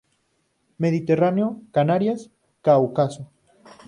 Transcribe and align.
Mediterráneo, 0.79 1.57
Canarias, 1.71 2.31
Cáucaso. 2.63 3.29